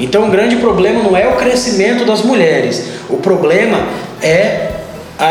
[0.00, 3.86] Então o grande problema não é o crescimento das mulheres, o problema
[4.22, 4.70] é
[5.18, 5.24] a,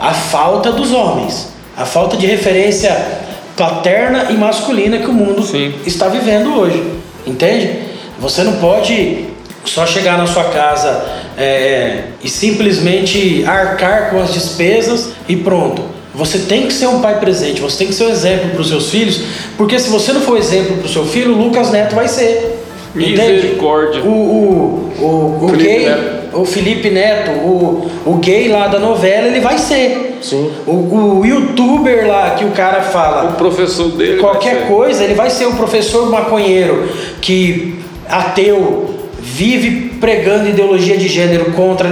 [0.00, 3.22] a, a falta dos homens, a falta de referência
[3.56, 5.74] paterna e masculina que o mundo Sim.
[5.86, 6.82] está vivendo hoje.
[7.26, 7.84] Entende?
[8.18, 9.26] Você não pode
[9.64, 11.04] só chegar na sua casa
[11.38, 15.93] é, e simplesmente arcar com as despesas e pronto.
[16.14, 18.68] Você tem que ser um pai presente, você tem que ser um exemplo para os
[18.68, 19.20] seus filhos,
[19.56, 22.60] porque se você não for exemplo para o seu filho, o Lucas Neto vai ser.
[22.94, 24.02] Misericórdia.
[24.02, 26.38] O, o, o, o Felipe gay, Neto.
[26.38, 30.18] o Felipe Neto, o, o gay lá da novela, ele vai ser.
[30.22, 30.52] Sim.
[30.64, 33.30] O, o youtuber lá que o cara fala.
[33.30, 34.20] O professor dele.
[34.20, 36.88] Qualquer coisa, ele vai ser o professor maconheiro
[37.20, 41.90] que ateu vive pregando ideologia de gênero contra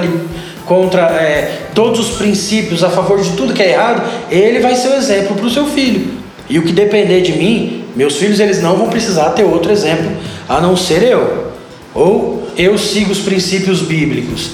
[0.67, 4.89] contra é, todos os princípios, a favor de tudo que é errado, ele vai ser
[4.89, 6.23] o exemplo para o seu filho.
[6.49, 10.11] E o que depender de mim, meus filhos eles não vão precisar ter outro exemplo
[10.49, 11.53] a não ser eu.
[11.95, 14.51] Ou eu sigo os princípios bíblicos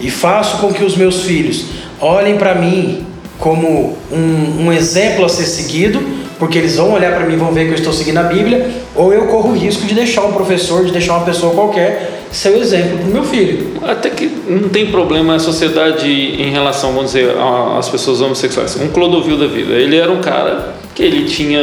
[0.00, 1.64] e faço com que os meus filhos
[2.00, 3.06] olhem para mim
[3.38, 6.00] como um, um exemplo a ser seguido,
[6.40, 8.68] porque eles vão olhar para mim e vão ver que eu estou seguindo a Bíblia,
[8.96, 12.50] ou eu corro o risco de deixar um professor, de deixar uma pessoa qualquer ser
[12.50, 13.74] o exemplo para meu filho.
[13.82, 17.34] Até que não tem problema a sociedade em relação, vamos dizer,
[17.78, 18.76] às pessoas homossexuais.
[18.80, 21.60] Um Clodovil da vida, ele era um cara que ele tinha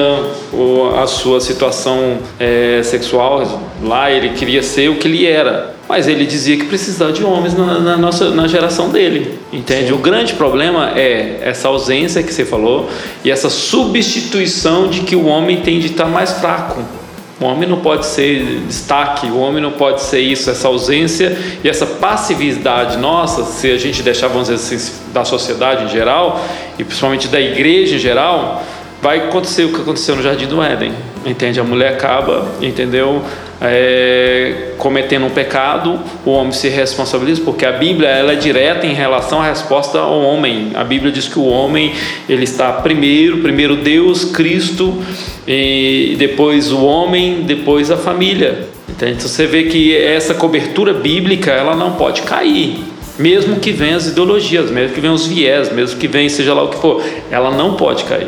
[1.01, 5.75] a sua situação é, sexual lá, ele queria ser o que ele era.
[5.87, 9.87] Mas ele dizia que precisava de homens na, na nossa na geração dele, entende?
[9.87, 9.93] Sim.
[9.93, 12.89] O grande problema é essa ausência que você falou
[13.23, 16.83] e essa substituição de que o homem tem de estar mais fraco.
[17.39, 21.69] O homem não pode ser destaque, o homem não pode ser isso, essa ausência e
[21.69, 26.43] essa passividade nossa, se a gente deixar, vamos dizer assim, da sociedade em geral,
[26.79, 28.63] e principalmente da igreja em geral,
[29.01, 30.93] vai acontecer o que aconteceu no Jardim do Éden,
[31.25, 31.59] entende?
[31.59, 33.21] A mulher acaba, entendeu?
[33.59, 38.93] É, cometendo um pecado, o homem se responsabiliza, porque a Bíblia ela é direta em
[38.93, 40.71] relação à resposta ao homem.
[40.75, 41.93] A Bíblia diz que o homem
[42.29, 45.01] ele está primeiro, primeiro Deus, Cristo,
[45.47, 48.67] e depois o homem, depois a família.
[48.87, 49.13] Entende?
[49.13, 52.79] Então você vê que essa cobertura bíblica ela não pode cair.
[53.17, 56.63] Mesmo que venham as ideologias, mesmo que venham os viés, mesmo que venha seja lá
[56.63, 58.27] o que for, ela não pode cair.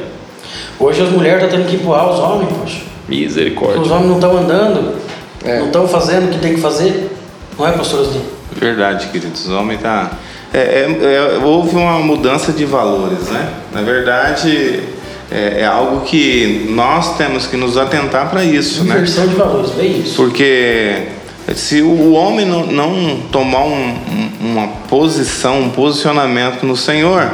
[0.80, 2.82] Hoje as mulheres estão tendo que empurrar os homens, poxa.
[3.08, 3.82] Misericórdia.
[3.82, 4.96] Os homens não estão andando,
[5.44, 5.60] é.
[5.60, 7.12] não estão fazendo o que tem que fazer.
[7.58, 8.22] Não é, pastor Osni?
[8.56, 9.46] Verdade, queridos.
[9.46, 10.12] Os homens tá.
[10.54, 13.50] É, é, é, houve uma mudança de valores, né?
[13.74, 14.80] Na verdade,
[15.30, 18.96] é, é, algo que nós temos que nos atentar para isso, né?
[18.96, 19.32] Inversão né?
[19.32, 20.15] de valores, bem isso.
[20.15, 21.08] Porque
[21.56, 23.96] se o homem não, não tomar um,
[24.42, 27.30] uma posição, um posicionamento no Senhor,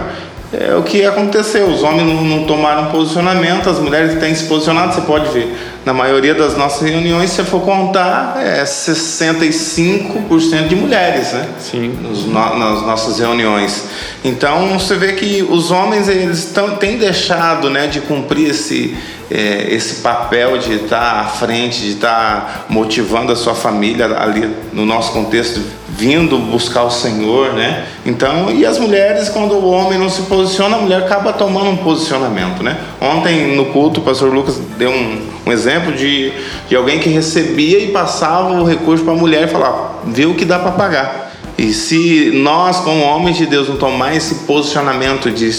[0.60, 1.68] é o que aconteceu.
[1.68, 4.94] Os homens não, não, tomaram posicionamento, as mulheres têm se posicionado.
[4.94, 5.56] Você pode ver,
[5.86, 11.48] na maioria das nossas reuniões, se for contar, é 65% de mulheres, né?
[11.60, 11.90] Sim.
[12.02, 13.86] Nos, nas nossas reuniões.
[14.24, 18.98] Então você vê que os homens eles tão, têm deixado, né, de cumprir esse
[19.30, 24.86] é, esse papel de estar à frente, de estar motivando a sua família ali no
[24.86, 27.86] nosso contexto, vindo buscar o Senhor, né?
[28.06, 31.78] Então, e as mulheres, quando o homem não se posiciona, a mulher acaba tomando um
[31.78, 32.78] posicionamento, né?
[33.02, 36.32] Ontem no culto, o pastor Lucas deu um, um exemplo de,
[36.68, 40.34] de alguém que recebia e passava o recurso para a mulher e falava, vê o
[40.34, 41.26] que dá para pagar.
[41.58, 45.50] E se nós, como homens de Deus, não tomar esse posicionamento de,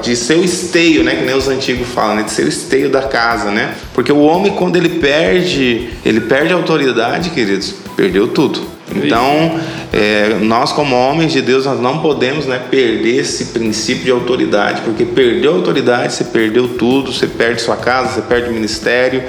[0.00, 1.16] de ser o esteio, né?
[1.16, 2.22] Que nem os antigos falam, né?
[2.22, 3.74] De ser o esteio da casa, né?
[3.92, 8.60] Porque o homem, quando ele perde, ele perde a autoridade, queridos, perdeu tudo.
[8.94, 9.58] Então,
[9.92, 14.80] é, nós como homens de Deus, nós não podemos né, perder esse princípio de autoridade,
[14.80, 19.22] porque perdeu a autoridade, você perdeu tudo, você perde sua casa, você perde o ministério,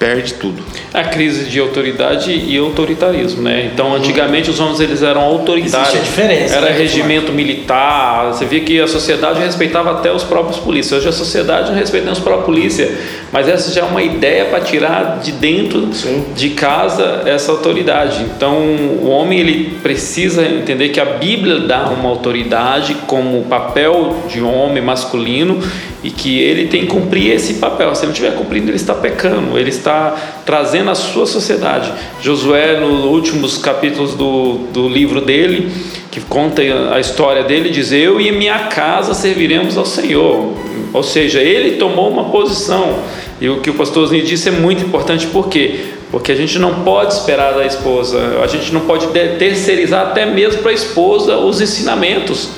[0.00, 0.62] perde tudo.
[0.94, 3.70] A crise de autoridade e autoritarismo, né?
[3.70, 5.94] Então, antigamente os homens eles eram autoritários.
[5.94, 8.32] Existe a diferença, Era né, regimento militar.
[8.32, 11.00] Você via que a sociedade respeitava até os próprios polícias.
[11.00, 12.98] Hoje a sociedade não respeita nem os próprios polícias.
[13.30, 15.90] Mas essa já é uma ideia para tirar de dentro
[16.34, 18.22] de casa essa autoridade.
[18.22, 24.40] Então, o homem ele precisa entender que a Bíblia dá uma autoridade como papel de
[24.40, 25.60] homem masculino
[26.02, 27.94] e que ele tem que cumprir esse papel.
[27.94, 31.92] Se ele não estiver cumprindo, ele está pecando, ele está trazendo a sua sociedade.
[32.22, 35.70] Josué, nos últimos capítulos do, do livro dele,
[36.10, 40.54] que conta a história dele, diz: Eu e minha casa serviremos ao Senhor.
[40.92, 42.98] Ou seja, ele tomou uma posição.
[43.40, 45.80] E o que o pastor Osni disse é muito importante, por quê?
[46.10, 49.06] Porque a gente não pode esperar da esposa, a gente não pode
[49.38, 52.50] terceirizar até mesmo para a esposa os ensinamentos.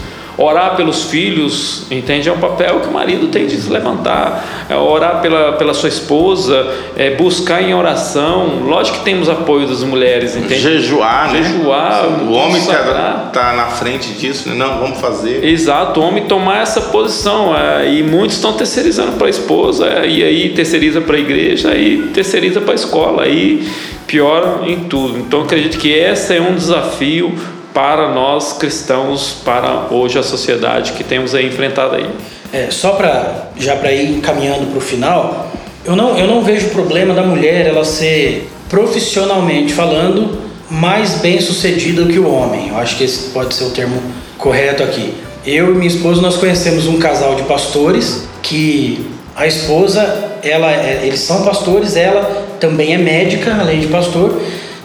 [0.43, 2.29] Orar pelos filhos, entende?
[2.29, 4.67] É um papel que o marido tem de se levantar.
[4.69, 8.61] É orar pela, pela sua esposa, é buscar em oração.
[8.65, 10.61] Lógico que temos apoio das mulheres, entende?
[10.61, 11.43] Jejuar, né?
[11.43, 14.55] Jejuar, O homem está tá na frente disso, né?
[14.57, 15.45] Não, vamos fazer.
[15.45, 17.57] Exato, o homem tomar essa posição.
[17.57, 21.71] é, e muitos estão terceirizando para a esposa, é, e aí terceiriza para a igreja,
[21.71, 23.69] aí terceiriza para a escola, aí
[24.07, 25.19] piora em tudo.
[25.19, 27.33] Então acredito que esse é um desafio
[27.73, 32.09] para nós cristãos, para hoje a sociedade que temos aí enfrentado aí.
[32.53, 35.51] É, só para já para ir caminhando para o final,
[35.85, 40.39] eu não, eu não vejo problema da mulher ela ser profissionalmente falando
[40.71, 42.69] mais bem sucedida que o homem.
[42.69, 44.01] Eu acho que esse pode ser o termo
[44.39, 45.15] correto aqui.
[45.47, 51.01] Eu e minha esposa nós conhecemos um casal de pastores que a esposa ela é-
[51.05, 54.41] eles são pastores, ela também é médica além de pastor,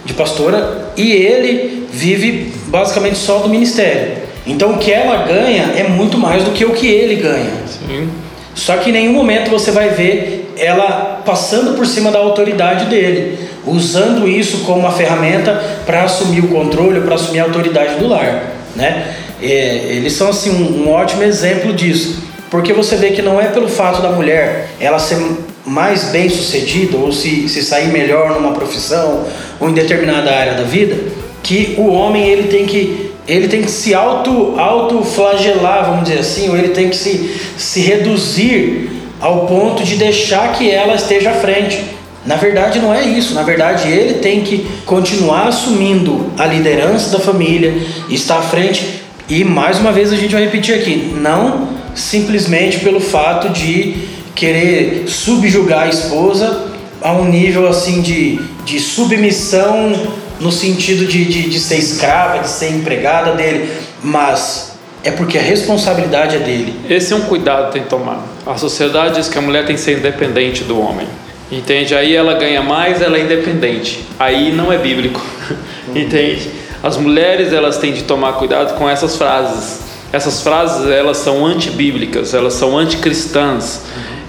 [0.06, 4.17] de pastora e ele vive basicamente só do ministério.
[4.45, 7.51] Então o que ela ganha é muito mais do que o que ele ganha.
[7.67, 8.10] Sim.
[8.56, 13.38] Só que em nenhum momento você vai ver ela passando por cima da autoridade dele,
[13.65, 15.53] usando isso como uma ferramenta
[15.86, 19.15] para assumir o controle, para assumir a autoridade do lar, né?
[19.41, 23.45] É, eles são assim um, um ótimo exemplo disso, porque você vê que não é
[23.49, 25.19] pelo fato da mulher ela ser
[25.63, 29.25] mais bem sucedida ou se, se sair melhor numa profissão
[29.60, 30.95] ou em determinada área da vida
[31.43, 36.50] que o homem ele tem que ele tem que se auto autoflagelar, vamos dizer assim,
[36.50, 41.34] ou ele tem que se, se reduzir ao ponto de deixar que ela esteja à
[41.34, 41.84] frente.
[42.26, 47.19] Na verdade não é isso, na verdade ele tem que continuar assumindo a liderança da
[47.23, 47.73] família,
[48.10, 53.00] estar à frente e mais uma vez a gente vai repetir aqui, não simplesmente pelo
[53.00, 53.95] fato de
[54.36, 56.67] querer subjugar a esposa
[57.02, 59.93] a um nível assim de, de submissão
[60.39, 63.71] no sentido de, de, de ser escrava, de ser empregada dele,
[64.04, 64.73] mas
[65.04, 66.73] é porque a responsabilidade é dele.
[66.89, 68.23] Esse é um cuidado que tem que tomar.
[68.45, 71.08] A sociedade diz que a mulher tem que ser independente do homem.
[71.52, 71.95] Entende?
[71.95, 74.06] Aí ela ganha mais, ela é independente.
[74.19, 75.23] Aí não é bíblico.
[75.95, 76.50] Entende?
[76.84, 79.80] As mulheres elas têm de tomar cuidado com essas frases.
[80.12, 83.82] Essas frases elas são antibíblicas, elas são anticristãs.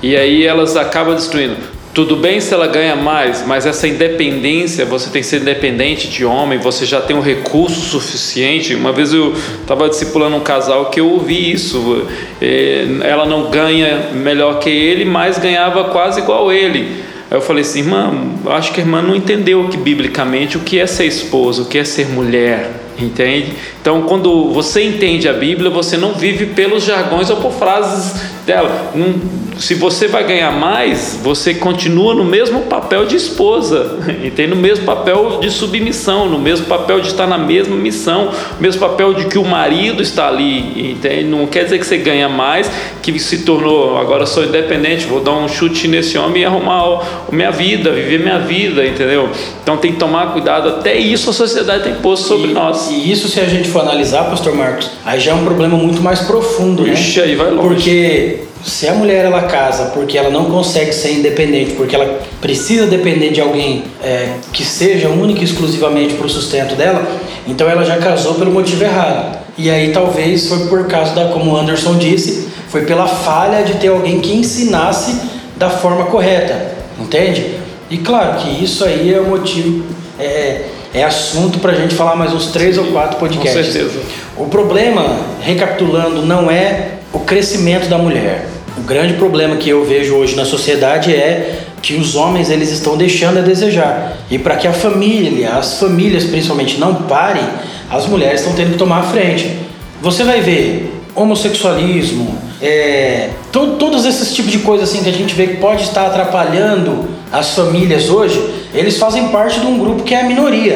[0.03, 1.78] E aí elas acabam destruindo.
[1.99, 6.25] Tudo bem se ela ganha mais, mas essa independência, você tem que ser independente de
[6.25, 8.73] homem, você já tem um recurso suficiente.
[8.77, 12.07] Uma vez eu estava discipulando um casal que eu ouvi isso.
[12.41, 17.03] eh, Ela não ganha melhor que ele, mas ganhava quase igual ele.
[17.29, 18.15] Aí eu falei assim, irmã,
[18.47, 21.79] acho que a irmã não entendeu que biblicamente o que é ser esposa, o que
[21.79, 23.55] é ser mulher, entende?
[23.83, 28.93] Então, quando você entende a Bíblia, você não vive pelos jargões ou por frases dela.
[28.95, 34.51] Não- se você vai ganhar mais, você continua no mesmo papel de esposa, entende?
[34.51, 38.81] No mesmo papel de submissão, no mesmo papel de estar na mesma missão, no mesmo
[38.81, 41.25] papel de que o marido está ali, entende?
[41.25, 42.71] Não quer dizer que você ganha mais,
[43.03, 47.35] que se tornou, agora sou independente, vou dar um chute nesse homem e arrumar a
[47.35, 49.29] minha vida, viver minha vida, entendeu?
[49.61, 52.91] Então tem que tomar cuidado, até isso a sociedade tem posto sobre e, nós.
[52.91, 56.01] E isso, se a gente for analisar, Pastor Marcos, aí já é um problema muito
[56.01, 56.93] mais profundo, né?
[56.93, 57.69] Ixi, aí vai longe.
[57.69, 62.87] Porque se a mulher ela casa porque ela não consegue ser independente, porque ela precisa
[62.87, 67.07] depender de alguém é, que seja única e exclusivamente para o sustento dela,
[67.47, 69.39] então ela já casou pelo motivo errado.
[69.57, 73.75] E aí talvez foi por causa da, como o Anderson disse, foi pela falha de
[73.75, 75.21] ter alguém que ensinasse
[75.57, 77.59] da forma correta, entende?
[77.91, 79.85] E claro que isso aí é o motivo,
[80.19, 83.67] é, é assunto para a gente falar mais uns três ou quatro podcasts.
[83.67, 84.01] Com certeza.
[84.37, 88.47] O problema, recapitulando, não é o crescimento da mulher.
[88.77, 92.97] O grande problema que eu vejo hoje na sociedade é que os homens eles estão
[92.97, 94.17] deixando a desejar.
[94.31, 97.43] E para que a família, as famílias principalmente não parem,
[97.91, 99.59] as mulheres estão tendo que tomar a frente.
[100.01, 105.35] Você vai ver homossexualismo, é, to, todos esses tipos de coisas assim que a gente
[105.35, 108.41] vê que pode estar atrapalhando as famílias hoje,
[108.75, 110.75] eles fazem parte de um grupo que é a minoria.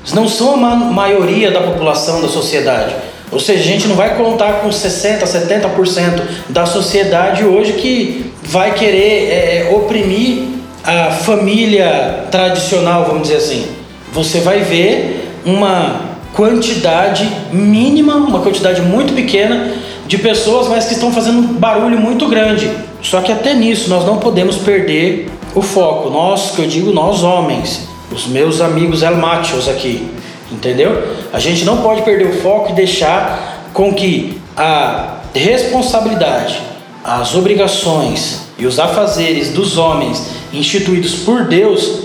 [0.00, 2.94] Eles não são a ma maioria da população da sociedade.
[3.32, 8.74] Ou seja, a gente não vai contar com 60%, 70% da sociedade hoje que vai
[8.74, 10.42] querer é, é, oprimir
[10.84, 13.66] a família tradicional, vamos dizer assim.
[14.12, 19.72] Você vai ver uma quantidade mínima, uma quantidade muito pequena
[20.06, 22.70] de pessoas, mas que estão fazendo um barulho muito grande.
[23.02, 26.10] Só que até nisso nós não podemos perder o foco.
[26.10, 30.06] Nós, que eu digo nós homens, os meus amigos El Machos aqui,
[30.50, 31.16] entendeu?
[31.32, 36.60] A gente não pode perder o foco e deixar com que a responsabilidade,
[37.02, 40.22] as obrigações e os afazeres dos homens
[40.52, 42.04] instituídos por Deus,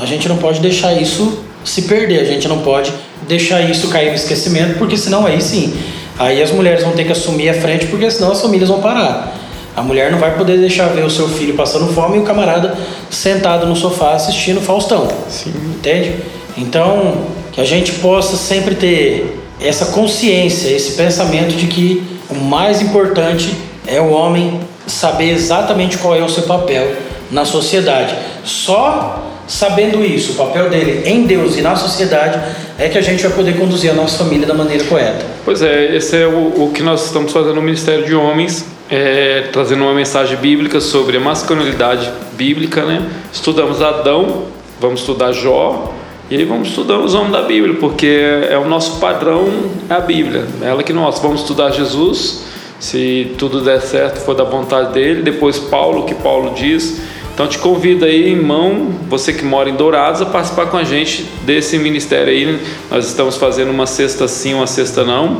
[0.00, 2.92] a gente não pode deixar isso se perder, a gente não pode
[3.28, 5.74] deixar isso cair no esquecimento, porque senão aí sim,
[6.18, 9.36] aí as mulheres vão ter que assumir a frente, porque senão as famílias vão parar.
[9.76, 12.76] A mulher não vai poder deixar ver o seu filho passando fome e o camarada
[13.08, 15.08] sentado no sofá assistindo Faustão.
[15.28, 15.52] Sim.
[15.76, 16.16] Entende?
[16.56, 22.80] Então, que a gente possa sempre ter essa consciência, esse pensamento de que o mais
[22.80, 23.54] importante
[23.86, 26.94] é o homem saber exatamente qual é o seu papel
[27.30, 28.14] na sociedade.
[28.44, 32.40] Só sabendo isso, o papel dele em Deus e na sociedade,
[32.78, 35.26] é que a gente vai poder conduzir a nossa família da maneira correta.
[35.44, 39.48] Pois é, esse é o, o que nós estamos fazendo no Ministério de Homens, é,
[39.52, 43.04] trazendo uma mensagem bíblica sobre a masculinidade bíblica, né?
[43.32, 44.44] Estudamos Adão,
[44.80, 45.92] vamos estudar Jó,
[46.30, 49.48] e aí vamos estudar os homens da Bíblia, porque é o nosso padrão,
[49.88, 52.44] é a Bíblia, ela que nós vamos estudar Jesus,
[52.78, 57.00] se tudo der certo, for da vontade dele, depois Paulo, o que Paulo diz,
[57.40, 61.24] então te convido aí, irmão, você que mora em Dourados, a participar com a gente
[61.42, 62.60] desse ministério aí.
[62.90, 65.38] Nós estamos fazendo uma cesta sim, uma cesta não.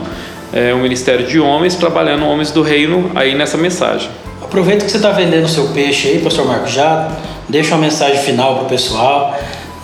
[0.50, 4.08] É um ministério de homens, trabalhando homens do reino aí nessa mensagem.
[4.42, 7.12] Aproveita que você está vendendo seu peixe aí, pastor Marco, já
[7.48, 9.38] deixa uma mensagem final para o pessoal,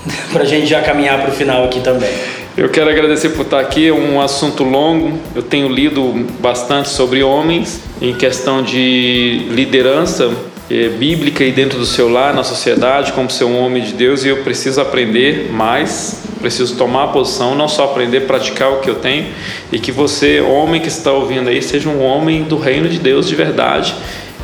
[0.32, 2.10] para a gente já caminhar para o final aqui também.
[2.56, 5.18] Eu quero agradecer por estar aqui, é um assunto longo.
[5.34, 10.34] Eu tenho lido bastante sobre homens em questão de liderança
[10.70, 14.24] é, bíblica e dentro do seu lar, na sociedade, como ser um homem de Deus,
[14.24, 18.88] e eu preciso aprender mais, preciso tomar a posição, não só aprender, praticar o que
[18.88, 19.26] eu tenho,
[19.70, 23.28] e que você, homem que está ouvindo aí, seja um homem do reino de Deus
[23.28, 23.94] de verdade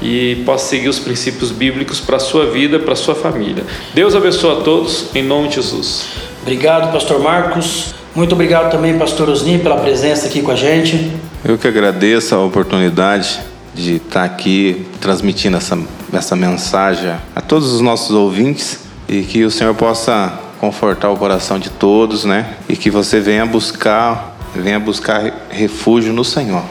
[0.02, 3.64] e possa seguir os princípios bíblicos para a sua vida, para a sua família.
[3.94, 6.06] Deus abençoe a todos, em nome de Jesus.
[6.42, 7.94] Obrigado, Pastor Marcos.
[8.14, 11.10] Muito obrigado também, Pastor Osni, pela presença aqui com a gente.
[11.44, 13.40] Eu que agradeço a oportunidade
[13.74, 15.78] de estar aqui transmitindo essa,
[16.12, 21.58] essa mensagem a todos os nossos ouvintes e que o Senhor possa confortar o coração
[21.58, 22.54] de todos, né?
[22.68, 26.62] E que você venha buscar, venha buscar refúgio no Senhor.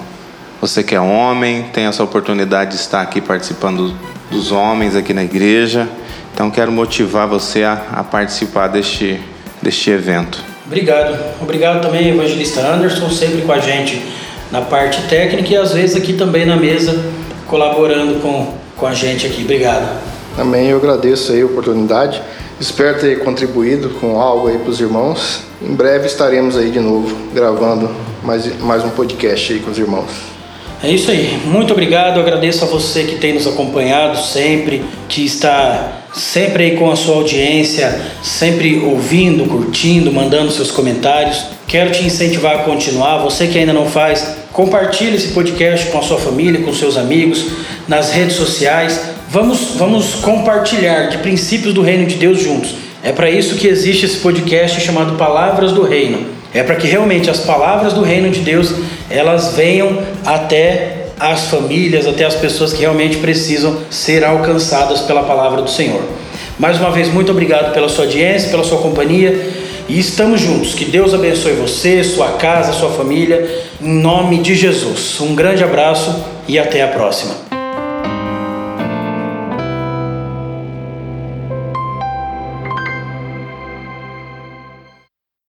[0.61, 3.95] Você que é homem, tem essa oportunidade de estar aqui participando
[4.29, 5.89] dos homens aqui na igreja.
[6.31, 9.19] Então quero motivar você a, a participar deste,
[9.59, 10.43] deste evento.
[10.67, 11.17] Obrigado.
[11.41, 13.99] Obrigado também, evangelista Anderson, sempre com a gente
[14.51, 17.03] na parte técnica e às vezes aqui também na mesa,
[17.47, 19.41] colaborando com, com a gente aqui.
[19.41, 19.99] Obrigado.
[20.35, 22.21] Também eu agradeço aí a oportunidade.
[22.59, 25.41] Espero ter contribuído com algo aí para os irmãos.
[25.59, 27.89] Em breve estaremos aí de novo gravando
[28.21, 30.30] mais, mais um podcast aí com os irmãos.
[30.83, 31.39] É isso aí.
[31.45, 32.19] Muito obrigado.
[32.19, 37.17] Agradeço a você que tem nos acompanhado sempre, que está sempre aí com a sua
[37.17, 41.45] audiência, sempre ouvindo, curtindo, mandando seus comentários.
[41.67, 43.19] Quero te incentivar a continuar.
[43.19, 47.45] Você que ainda não faz, compartilhe esse podcast com a sua família, com seus amigos,
[47.87, 48.99] nas redes sociais.
[49.29, 52.73] Vamos, vamos compartilhar de princípios do reino de Deus juntos.
[53.03, 56.41] É para isso que existe esse podcast chamado Palavras do Reino.
[56.53, 58.73] É para que realmente as palavras do reino de Deus
[59.13, 65.61] elas venham até as famílias, até as pessoas que realmente precisam ser alcançadas pela palavra
[65.61, 66.01] do Senhor.
[66.57, 69.51] Mais uma vez, muito obrigado pela sua audiência, pela sua companhia
[69.87, 70.73] e estamos juntos.
[70.73, 75.19] Que Deus abençoe você, sua casa, sua família, em nome de Jesus.
[75.19, 77.50] Um grande abraço e até a próxima.